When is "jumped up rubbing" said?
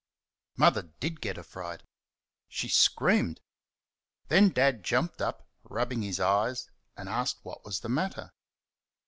4.83-6.01